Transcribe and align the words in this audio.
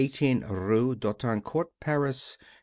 18 0.03 0.39
rue 0.49 0.95
d'Autancourt, 0.95 1.73
Paris. 1.79 2.35